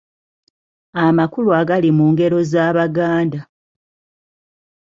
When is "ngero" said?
2.11-2.39